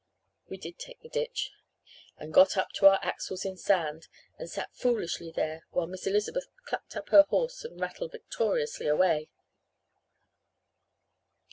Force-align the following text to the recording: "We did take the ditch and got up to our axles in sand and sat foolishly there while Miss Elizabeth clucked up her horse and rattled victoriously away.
"We 0.49 0.57
did 0.57 0.79
take 0.79 0.99
the 1.01 1.09
ditch 1.09 1.51
and 2.17 2.33
got 2.33 2.57
up 2.57 2.71
to 2.71 2.87
our 2.87 2.97
axles 3.03 3.45
in 3.45 3.55
sand 3.55 4.07
and 4.39 4.49
sat 4.49 4.75
foolishly 4.75 5.29
there 5.31 5.67
while 5.69 5.85
Miss 5.85 6.07
Elizabeth 6.07 6.47
clucked 6.65 6.95
up 6.95 7.09
her 7.09 7.27
horse 7.29 7.63
and 7.63 7.79
rattled 7.79 8.13
victoriously 8.13 8.87
away. 8.87 9.29